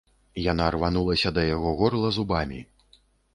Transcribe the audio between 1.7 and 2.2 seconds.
горла